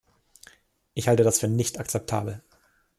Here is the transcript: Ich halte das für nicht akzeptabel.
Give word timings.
Ich 0.95 1.07
halte 1.07 1.21
das 1.21 1.37
für 1.37 1.47
nicht 1.47 1.79
akzeptabel. 1.79 2.41